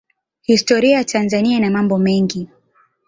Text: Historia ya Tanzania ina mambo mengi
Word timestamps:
Historia 0.41 0.97
ya 0.97 1.03
Tanzania 1.03 1.57
ina 1.57 1.69
mambo 1.69 1.97
mengi 1.99 2.49